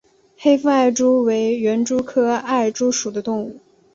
[0.35, 3.59] 黑腹艾蛛为园蛛科艾蛛属的动物。